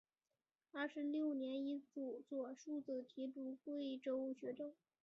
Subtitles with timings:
[0.71, 1.79] 二十六年以
[2.27, 4.73] 左庶子提督贵州学政。